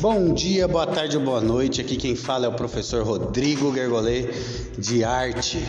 [0.00, 1.82] Bom dia, boa tarde boa noite.
[1.82, 4.30] Aqui quem fala é o professor Rodrigo Gergolê
[4.78, 5.62] de Arte.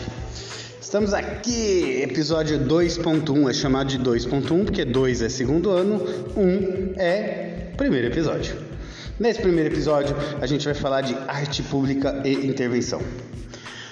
[0.80, 6.00] Estamos aqui, episódio 2.1, é chamado de 2.1 porque 2 é segundo ano,
[6.34, 8.56] 1 é primeiro episódio.
[9.20, 13.02] Nesse primeiro episódio, a gente vai falar de arte pública e intervenção.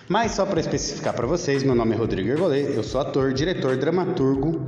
[0.08, 3.76] Mas só para especificar para vocês, meu nome é Rodrigo Gergolê, eu sou ator, diretor,
[3.76, 4.64] dramaturgo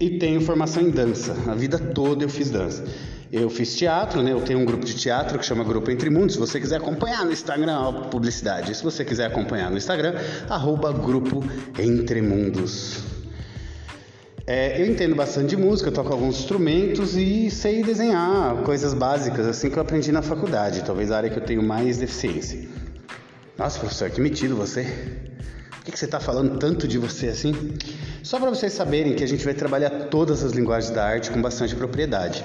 [0.00, 1.36] e tenho formação em dança.
[1.46, 2.84] A vida toda eu fiz dança.
[3.32, 4.30] Eu fiz teatro, né?
[4.30, 6.34] Eu tenho um grupo de teatro que chama Grupo Entre Mundos.
[6.34, 8.76] Se você quiser acompanhar no Instagram, ó, publicidade.
[8.76, 10.16] Se você quiser acompanhar no Instagram,
[10.50, 11.42] arroba Grupo
[11.78, 12.98] Entre Mundos.
[14.46, 19.70] É, eu entendo bastante de música, toco alguns instrumentos e sei desenhar coisas básicas, assim
[19.70, 22.68] que eu aprendi na faculdade, talvez a área que eu tenho mais deficiência.
[23.56, 24.82] Nossa, professor, que metido você.
[25.70, 27.54] Por que, que você está falando tanto de você assim?
[28.22, 31.40] Só para vocês saberem que a gente vai trabalhar todas as linguagens da arte com
[31.40, 32.44] bastante propriedade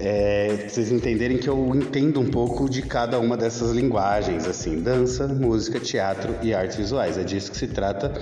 [0.00, 5.28] é, vocês entenderem que eu entendo um pouco de cada uma dessas linguagens, assim, dança,
[5.28, 7.18] música, teatro e artes visuais.
[7.18, 8.12] É disso que se trata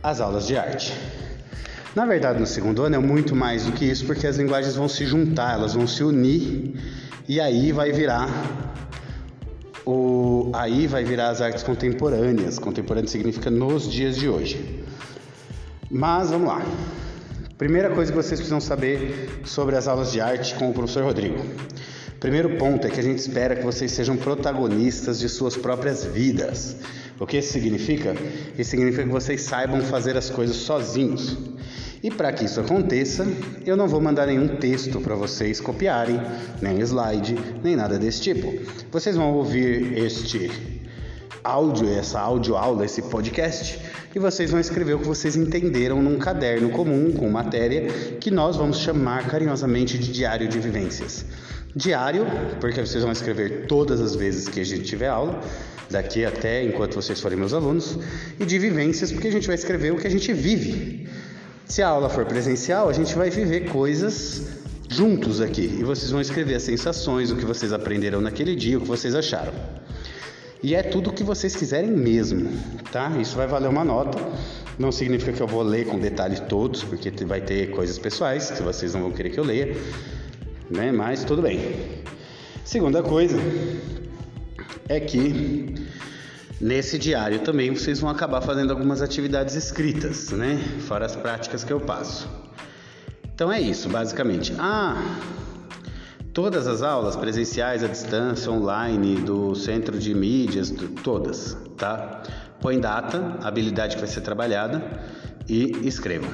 [0.00, 0.94] as aulas de arte.
[1.94, 4.88] Na verdade, no segundo ano é muito mais do que isso, porque as linguagens vão
[4.88, 6.74] se juntar, elas vão se unir
[7.28, 8.28] e aí vai virar
[9.84, 12.60] o aí vai virar as artes contemporâneas.
[12.60, 14.84] Contemporâneo significa nos dias de hoje.
[15.90, 16.62] Mas vamos lá.
[17.58, 21.42] Primeira coisa que vocês precisam saber sobre as aulas de arte com o professor Rodrigo.
[22.20, 26.76] Primeiro ponto é que a gente espera que vocês sejam protagonistas de suas próprias vidas.
[27.18, 28.14] O que isso significa?
[28.58, 31.34] Isso significa que vocês saibam fazer as coisas sozinhos.
[32.02, 33.26] E para que isso aconteça,
[33.64, 36.20] eu não vou mandar nenhum texto para vocês copiarem,
[36.60, 38.52] nem slide, nem nada desse tipo.
[38.92, 40.50] Vocês vão ouvir este
[41.46, 43.80] áudio, essa aula, esse podcast,
[44.14, 47.88] e vocês vão escrever o que vocês entenderam num caderno comum com matéria
[48.20, 51.24] que nós vamos chamar carinhosamente de diário de vivências.
[51.74, 52.26] Diário,
[52.60, 55.40] porque vocês vão escrever todas as vezes que a gente tiver aula,
[55.90, 57.98] daqui até enquanto vocês forem meus alunos,
[58.40, 61.08] e de vivências, porque a gente vai escrever o que a gente vive.
[61.64, 64.42] Se a aula for presencial, a gente vai viver coisas
[64.88, 68.80] juntos aqui e vocês vão escrever as sensações, o que vocês aprenderam naquele dia, o
[68.80, 69.52] que vocês acharam.
[70.62, 72.50] E é tudo o que vocês quiserem mesmo,
[72.90, 73.10] tá?
[73.20, 74.18] Isso vai valer uma nota.
[74.78, 78.62] Não significa que eu vou ler com detalhes todos, porque vai ter coisas pessoais que
[78.62, 79.76] vocês não vão querer que eu leia,
[80.70, 80.92] né?
[80.92, 82.04] Mas tudo bem.
[82.64, 83.38] Segunda coisa
[84.88, 85.74] é que
[86.60, 90.58] nesse diário também vocês vão acabar fazendo algumas atividades escritas, né?
[90.80, 92.28] Fora as práticas que eu passo.
[93.34, 94.54] Então é isso, basicamente.
[94.58, 94.96] Ah,
[96.36, 100.70] Todas as aulas presenciais, à distância, online, do centro de mídias,
[101.02, 102.22] todas, tá?
[102.60, 104.82] Põe data, habilidade que vai ser trabalhada
[105.48, 106.26] e escreva.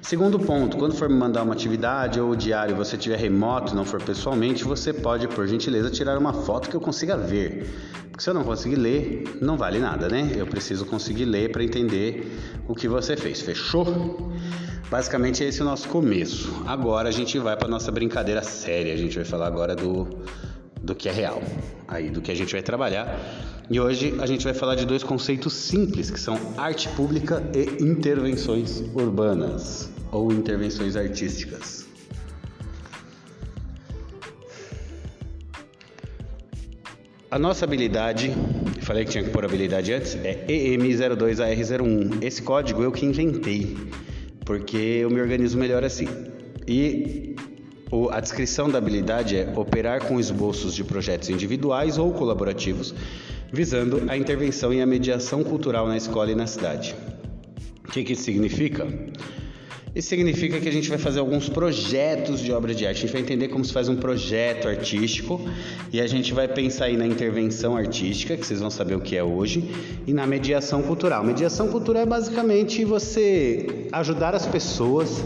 [0.00, 4.02] Segundo ponto, quando for me mandar uma atividade ou diário você tiver remoto, não for
[4.02, 7.68] pessoalmente, você pode, por gentileza, tirar uma foto que eu consiga ver.
[8.10, 10.32] Porque se eu não conseguir ler, não vale nada, né?
[10.36, 13.40] Eu preciso conseguir ler para entender o que você fez.
[13.40, 14.32] Fechou?
[14.90, 16.62] Basicamente esse é o nosso começo.
[16.64, 18.94] Agora a gente vai para nossa brincadeira séria.
[18.94, 20.08] A gente vai falar agora do,
[20.86, 21.42] do que é real,
[21.88, 23.06] aí do que a gente vai trabalhar.
[23.68, 27.82] E hoje a gente vai falar de dois conceitos simples que são arte pública e
[27.82, 31.84] intervenções urbanas ou intervenções artísticas.
[37.28, 38.32] A nossa habilidade,
[38.80, 42.22] falei que tinha que pôr habilidade antes, é EM02AR01.
[42.22, 43.76] Esse código eu que inventei
[44.44, 46.08] porque eu me organizo melhor assim.
[46.66, 47.35] E
[48.10, 52.92] a descrição da habilidade é operar com esboços de projetos individuais ou colaborativos,
[53.52, 56.96] visando a intervenção e a mediação cultural na escola e na cidade.
[57.88, 58.86] O que, que isso significa?
[59.94, 62.98] Isso significa que a gente vai fazer alguns projetos de obra de arte.
[62.98, 65.40] A gente vai entender como se faz um projeto artístico
[65.90, 69.16] e a gente vai pensar aí na intervenção artística, que vocês vão saber o que
[69.16, 69.70] é hoje,
[70.06, 71.24] e na mediação cultural.
[71.24, 75.24] Mediação cultural é basicamente você ajudar as pessoas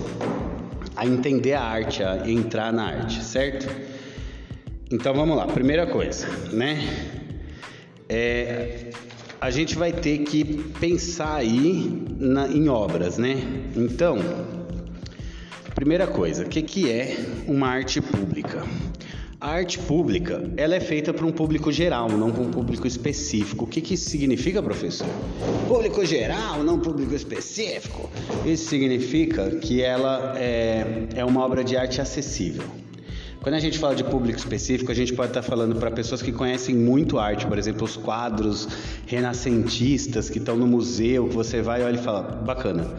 [1.00, 3.66] a entender a arte, a entrar na arte, certo?
[4.90, 5.46] Então vamos lá.
[5.46, 6.78] Primeira coisa, né?
[8.06, 8.90] É,
[9.40, 10.44] a gente vai ter que
[10.78, 13.36] pensar aí na, em obras, né?
[13.74, 14.18] Então,
[15.74, 18.62] Primeira coisa, o que, que é uma arte pública?
[19.40, 23.64] A arte pública, ela é feita para um público geral, não para um público específico.
[23.64, 25.06] O que, que isso significa, professor?
[25.66, 28.10] Público geral, não público específico.
[28.44, 32.64] Isso significa que ela é, é uma obra de arte acessível.
[33.40, 36.32] Quando a gente fala de público específico, a gente pode estar falando para pessoas que
[36.32, 38.68] conhecem muito arte, por exemplo, os quadros
[39.06, 42.94] renascentistas que estão no museu, que você vai, olha e fala, bacana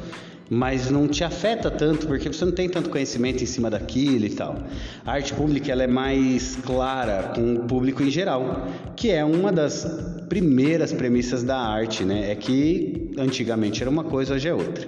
[0.53, 4.31] mas não te afeta tanto porque você não tem tanto conhecimento em cima daquilo e
[4.31, 4.57] tal.
[5.05, 9.49] A arte pública ela é mais clara com o público em geral, que é uma
[9.49, 9.85] das
[10.27, 12.31] primeiras premissas da arte, né?
[12.31, 14.85] É que antigamente era uma coisa, hoje é outra.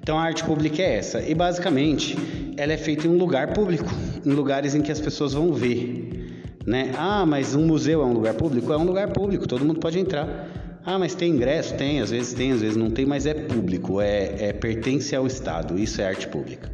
[0.00, 1.20] Então a arte pública é essa.
[1.20, 2.16] E basicamente
[2.56, 3.92] ela é feita em um lugar público,
[4.24, 6.54] em lugares em que as pessoas vão ver.
[6.66, 6.92] Né?
[6.96, 8.72] Ah, mas um museu é um lugar público?
[8.72, 10.65] É um lugar público, todo mundo pode entrar.
[10.86, 11.74] Ah, mas tem ingresso?
[11.74, 15.26] Tem, às vezes tem, às vezes não tem, mas é público, é, é pertence ao
[15.26, 15.76] Estado.
[15.76, 16.70] Isso é arte pública.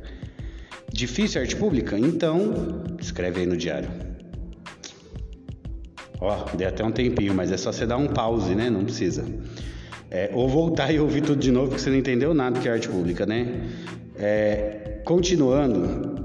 [0.93, 1.99] Difícil arte pública?
[1.99, 3.89] Então, escreve aí no diário.
[6.21, 8.69] Ó, dei até um tempinho, mas é só você dar um pause, né?
[8.69, 9.25] Não precisa.
[10.11, 12.73] É, ou voltar e ouvir tudo de novo, porque você não entendeu nada que é
[12.73, 13.67] arte pública, né?
[14.19, 16.17] É, continuando,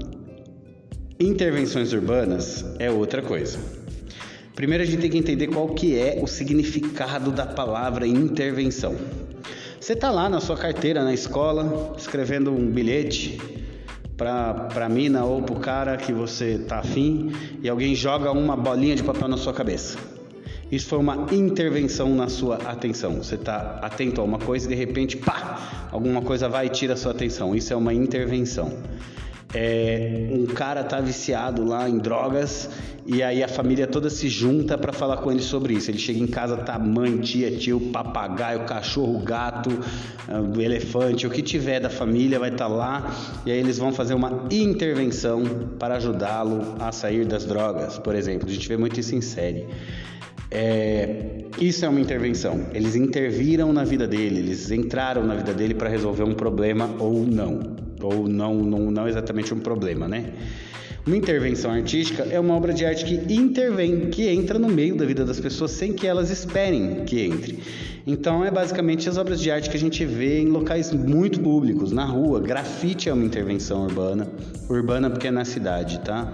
[1.18, 3.77] intervenções urbanas é outra coisa.
[4.58, 8.96] Primeiro a gente tem que entender qual que é o significado da palavra intervenção.
[9.78, 13.40] Você está lá na sua carteira na escola, escrevendo um bilhete
[14.16, 17.30] para a mina ou para o cara que você tá afim
[17.62, 19.96] e alguém joga uma bolinha de papel na sua cabeça.
[20.72, 23.12] Isso foi uma intervenção na sua atenção.
[23.18, 26.94] Você está atento a uma coisa e de repente, pá, alguma coisa vai e tira
[26.94, 27.54] a sua atenção.
[27.54, 28.76] Isso é uma intervenção.
[29.54, 32.68] É, um cara tá viciado lá em drogas
[33.06, 35.90] e aí a família toda se junta para falar com ele sobre isso.
[35.90, 41.40] Ele chega em casa, tá mãe, tia, tio, papagaio, cachorro, gato, uh, elefante, o que
[41.40, 43.10] tiver da família vai estar tá lá
[43.46, 45.42] e aí eles vão fazer uma intervenção
[45.78, 48.46] para ajudá-lo a sair das drogas, por exemplo.
[48.46, 49.66] A gente vê muito isso em série.
[50.50, 52.66] É, isso é uma intervenção.
[52.72, 57.24] Eles interviram na vida dele, eles entraram na vida dele para resolver um problema ou
[57.26, 60.32] não, ou não, não, não exatamente um problema, né?
[61.06, 65.06] Uma intervenção artística é uma obra de arte que intervém, que entra no meio da
[65.06, 67.62] vida das pessoas sem que elas esperem que entre.
[68.06, 71.92] Então é basicamente as obras de arte que a gente vê em locais muito públicos,
[71.92, 72.40] na rua.
[72.40, 74.28] Grafite é uma intervenção urbana,
[74.68, 76.30] urbana porque é na cidade, tá?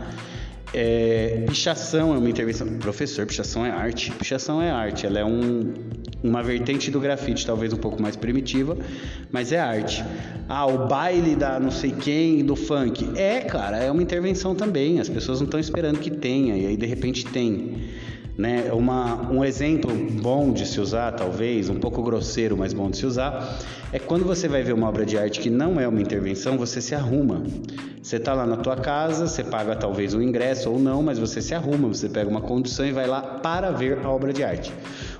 [0.72, 2.66] É, pichação é uma intervenção.
[2.78, 4.10] Professor, pichação é arte.
[4.10, 5.06] Pichação é arte.
[5.06, 5.72] Ela é um,
[6.24, 8.78] uma vertente do grafite, talvez um pouco mais primitiva,
[9.30, 10.02] mas é arte.
[10.48, 13.10] Ah, o baile da não sei quem, do funk.
[13.14, 14.98] É, cara, é uma intervenção também.
[14.98, 17.76] As pessoas não estão esperando que tenha, e aí de repente tem.
[18.36, 18.72] Né?
[18.72, 23.06] Uma, um exemplo bom de se usar, talvez, um pouco grosseiro, mas bom de se
[23.06, 23.58] usar,
[23.92, 26.80] é quando você vai ver uma obra de arte que não é uma intervenção, você
[26.80, 27.44] se arruma.
[28.02, 31.40] Você está lá na tua casa, você paga talvez um ingresso ou não, mas você
[31.40, 34.70] se arruma, você pega uma condução e vai lá para ver a obra de arte.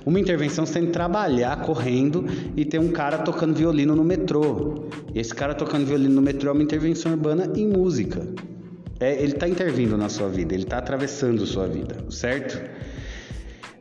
[0.05, 2.25] Uma intervenção você tem que trabalhar correndo
[2.55, 4.85] e ter um cara tocando violino no metrô.
[5.15, 8.21] E esse cara tocando violino no metrô é uma intervenção urbana em música.
[8.99, 12.61] É, ele está intervindo na sua vida, ele está atravessando sua vida, certo?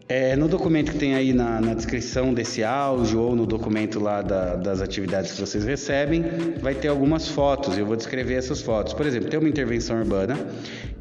[0.06, 4.20] É, no documento que tem aí na, na, descrição desse áudio ou no documento lá
[4.20, 6.22] da, das atividades que vocês recebem,
[6.60, 7.78] vai ter algumas fotos.
[7.78, 8.92] Eu vou descrever essas fotos.
[8.92, 10.36] Por exemplo, tem uma intervenção urbana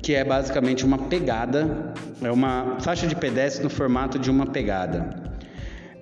[0.01, 5.33] que é basicamente uma pegada, é uma faixa de pedestre no formato de uma pegada.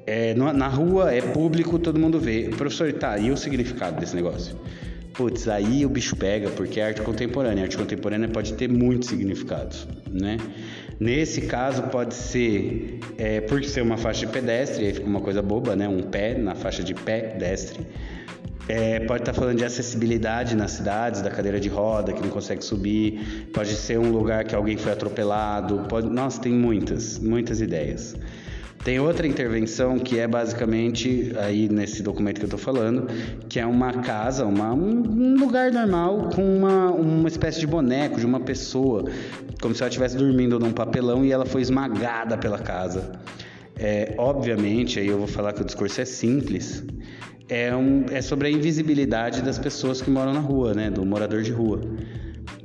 [0.06, 2.50] É, na rua é público, todo mundo vê.
[2.56, 4.56] Professor, tá, e o significado desse negócio?
[5.14, 7.64] Putz, aí o bicho pega, porque é arte contemporânea.
[7.64, 10.38] A arte contemporânea pode ter muitos significados, né?
[11.00, 15.42] Nesse caso, pode ser, é, por ser uma faixa de pedestre, aí fica uma coisa
[15.42, 15.88] boba, né?
[15.88, 17.86] Um pé na faixa de pedestre.
[18.68, 22.64] É, pode estar falando de acessibilidade nas cidades, da cadeira de roda que não consegue
[22.64, 23.50] subir.
[23.54, 25.86] Pode ser um lugar que alguém foi atropelado.
[25.90, 26.08] Pode...
[26.08, 28.16] Nossa, tem muitas, muitas ideias.
[28.84, 33.08] Tem outra intervenção que é basicamente aí nesse documento que eu estou falando,
[33.48, 38.26] que é uma casa, uma, um lugar normal com uma, uma espécie de boneco de
[38.26, 39.06] uma pessoa,
[39.62, 43.12] como se ela estivesse dormindo num papelão e ela foi esmagada pela casa.
[43.78, 46.84] É, obviamente, aí eu vou falar que o discurso é simples,
[47.48, 51.44] é, um, é sobre a invisibilidade das pessoas que moram na rua, né, do morador
[51.44, 51.82] de rua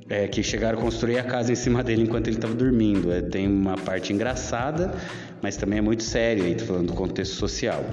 [0.08, 3.12] é, que chegaram a construir a casa em cima dele enquanto ele estava dormindo.
[3.12, 4.92] É, tem uma parte engraçada,
[5.46, 7.84] mas também é muito sério, aí, falando do contexto social.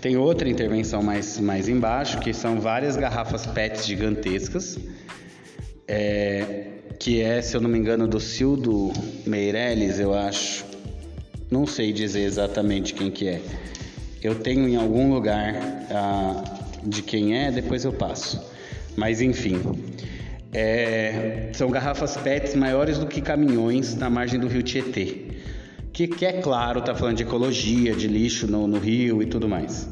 [0.00, 4.76] Tem outra intervenção mais, mais embaixo, que são várias garrafas PETs gigantescas,
[5.86, 6.66] é,
[6.98, 8.92] que é, se eu não me engano, do Cildo
[9.24, 10.64] Meirelles, eu acho.
[11.48, 13.40] Não sei dizer exatamente quem que é.
[14.20, 15.54] Eu tenho em algum lugar
[15.92, 16.42] ah,
[16.82, 18.44] de quem é, depois eu passo.
[18.96, 19.62] Mas enfim,
[20.52, 25.25] é, são garrafas PETs maiores do que caminhões na margem do rio Tietê.
[25.96, 29.48] Que, que é claro, está falando de ecologia, de lixo no, no rio e tudo
[29.48, 29.88] mais.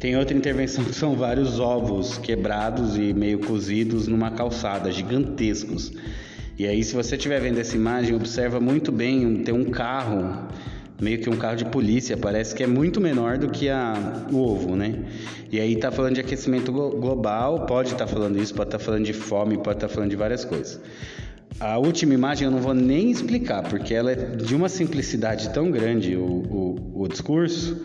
[0.00, 5.92] Tem outra intervenção que são vários ovos quebrados e meio cozidos numa calçada, gigantescos.
[6.58, 10.48] E aí, se você estiver vendo essa imagem, observa muito bem, tem um carro
[11.00, 13.94] meio que um carro de polícia, parece que é muito menor do que a,
[14.32, 15.04] o ovo, né?
[15.52, 18.84] E aí tá falando de aquecimento global, pode estar tá falando isso, pode estar tá
[18.84, 20.80] falando de fome, pode estar tá falando de várias coisas.
[21.60, 25.70] A última imagem eu não vou nem explicar, porque ela é de uma simplicidade tão
[25.70, 27.84] grande o, o, o discurso,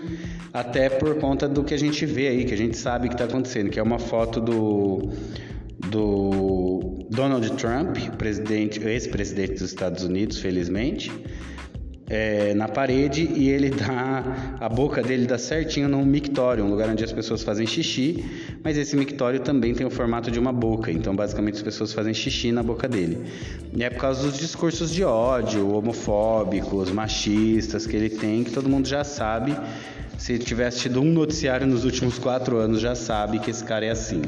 [0.54, 3.26] até por conta do que a gente vê aí, que a gente sabe que está
[3.26, 5.10] acontecendo, que é uma foto do,
[5.90, 11.12] do Donald Trump, presidente, ex-presidente dos Estados Unidos, felizmente,
[12.10, 16.90] é, na parede e ele dá a boca dele dá certinho num mictório, um lugar
[16.90, 18.24] onde as pessoas fazem xixi,
[18.64, 22.14] mas esse mictório também tem o formato de uma boca, então basicamente as pessoas fazem
[22.14, 23.20] xixi na boca dele.
[23.76, 28.70] E é por causa dos discursos de ódio, homofóbicos, machistas que ele tem, que todo
[28.70, 29.56] mundo já sabe.
[30.18, 33.90] Se tivesse tido um noticiário nos últimos quatro anos, já sabe que esse cara é
[33.90, 34.22] assim,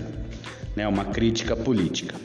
[0.76, 0.88] né?
[0.88, 2.16] Uma crítica política.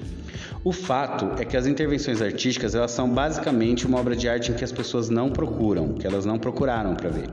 [0.62, 4.54] O fato é que as intervenções artísticas elas são basicamente uma obra de arte em
[4.54, 7.30] que as pessoas não procuram, que elas não procuraram para ver.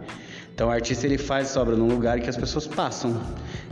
[0.55, 3.21] Então o artista ele faz essa obra num lugar que as pessoas passam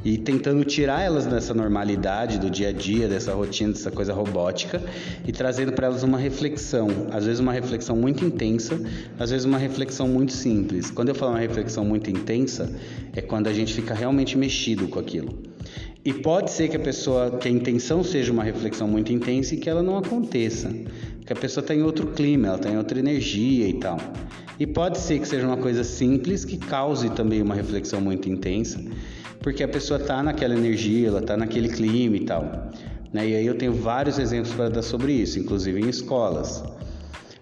[0.03, 4.83] e tentando tirar elas dessa normalidade do dia a dia, dessa rotina, dessa coisa robótica
[5.25, 8.77] e trazendo para elas uma reflexão, às vezes uma reflexão muito intensa,
[9.17, 10.91] às vezes uma reflexão muito simples.
[10.91, 12.69] Quando eu falo uma reflexão muito intensa,
[13.15, 15.54] é quando a gente fica realmente mexido com aquilo.
[16.05, 19.57] E pode ser que a pessoa, que a intenção seja uma reflexão muito intensa e
[19.57, 20.69] que ela não aconteça,
[21.25, 23.97] que a pessoa está em outro clima, ela está em outra energia e tal.
[24.59, 28.79] E pode ser que seja uma coisa simples que cause também uma reflexão muito intensa,
[29.39, 32.69] porque a pessoa está naquela energia, ela está naquele clima e tal.
[33.11, 33.29] Né?
[33.29, 36.63] E aí eu tenho vários exemplos para dar sobre isso, inclusive em escolas.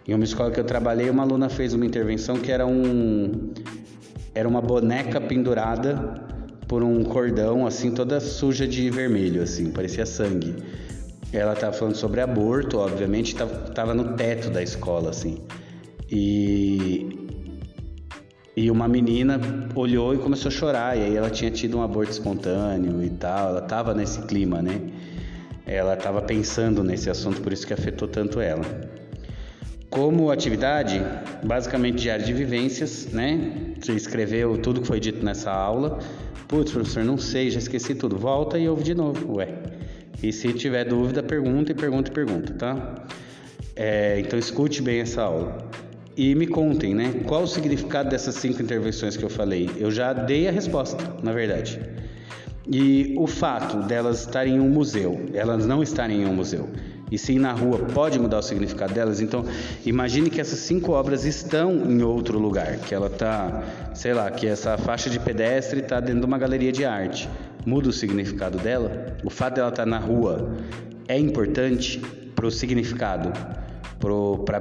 [0.08, 3.51] Em uma escola que eu trabalhei, uma aluna fez uma intervenção que era um
[4.34, 6.33] era uma boneca pendurada
[6.67, 10.55] por um cordão assim toda suja de vermelho assim, parecia sangue.
[11.32, 15.41] Ela estava falando sobre aborto, obviamente, estava no teto da escola assim.
[16.12, 17.24] E
[18.55, 19.41] e uma menina
[19.74, 23.50] olhou e começou a chorar, e aí ela tinha tido um aborto espontâneo e tal,
[23.50, 24.79] ela estava nesse clima, né?
[25.65, 28.63] Ela estava pensando nesse assunto, por isso que afetou tanto ela.
[29.89, 31.01] Como atividade,
[31.43, 33.74] basicamente diário de vivências, né?
[33.82, 35.98] Você escreveu tudo que foi dito nessa aula,
[36.47, 38.17] Putz, professor, não sei, já esqueci tudo.
[38.17, 39.50] Volta e ouve de novo, ué.
[40.21, 43.05] E se tiver dúvida, pergunta e pergunta e pergunta, tá?
[43.75, 45.67] É, então escute bem essa aula.
[46.15, 47.21] E me contem, né?
[47.25, 49.69] Qual o significado dessas cinco intervenções que eu falei?
[49.77, 51.79] Eu já dei a resposta, na verdade.
[52.71, 56.69] E o fato delas estarem em um museu, elas não estarem em um museu,
[57.12, 59.22] e sim na rua pode mudar o significado delas.
[59.22, 59.45] Então,
[59.86, 64.48] imagine que essas cinco obras estão em outro lugar, que ela está, sei lá, que
[64.48, 67.29] essa faixa de pedestre está dentro de uma galeria de arte.
[67.65, 69.15] Muda o significado dela?
[69.24, 70.57] O fato dela estar tá na rua
[71.07, 72.01] é importante
[72.36, 73.31] para o significado,
[74.45, 74.60] para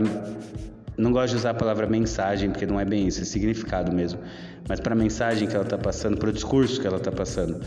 [0.96, 4.20] não gosto de usar a palavra mensagem, porque não é bem isso, é significado mesmo.
[4.68, 7.60] Mas para a mensagem que ela está passando, para o discurso que ela está passando,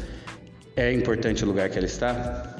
[0.76, 2.55] é importante o lugar que ela está?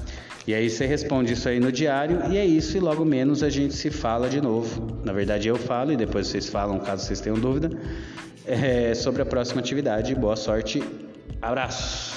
[0.48, 3.50] E aí você responde isso aí no diário e é isso, e logo menos a
[3.50, 5.00] gente se fala de novo.
[5.04, 7.70] Na verdade eu falo e depois vocês falam, caso vocês tenham dúvida,
[8.46, 10.14] é, sobre a próxima atividade.
[10.14, 10.84] Boa sorte,
[11.42, 12.15] abraço!